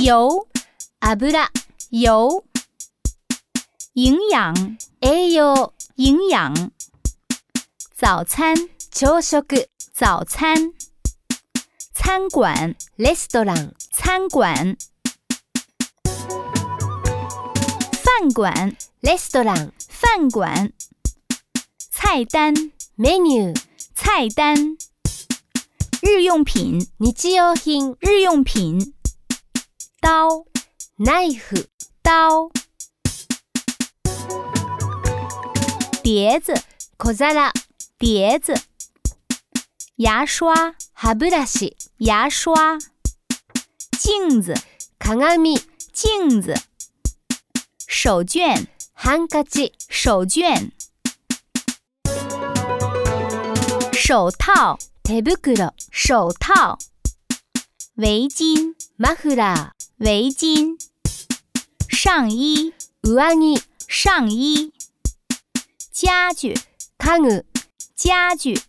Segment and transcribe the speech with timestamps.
[0.00, 0.46] 油
[1.00, 1.48] 油、
[1.90, 2.44] 油，
[3.94, 6.70] 营养栄養、营养，
[7.94, 8.56] 早餐
[8.90, 9.42] 朝食、
[9.94, 10.72] 早餐，
[11.94, 14.76] 餐馆レストラン、餐馆，
[18.02, 20.72] 饭馆レストラン、饭馆，
[21.90, 22.54] 菜单
[22.96, 23.56] メニュー、
[23.94, 24.76] 菜单，
[26.02, 28.92] 日用品日用品、日用品，
[30.00, 30.46] 刀
[30.98, 31.68] ナイフ、
[32.02, 32.50] 刀，
[36.02, 36.54] 碟子
[36.98, 37.52] 小皿、
[37.98, 38.54] 碟子，
[39.96, 42.78] 牙刷歯ブラシ、牙刷，
[43.98, 44.54] 镜子
[44.98, 45.60] 鏡、
[45.92, 46.54] 镜子，
[47.86, 50.70] 手绢ハンカチ、手绢，
[53.92, 56.78] 手套手袋、手套，
[58.00, 60.76] 围巾マフラ围巾，
[61.88, 64.72] 上衣ー、上着、上衣，
[65.92, 66.54] 家具
[66.98, 67.44] 家具、
[67.96, 68.60] 家具，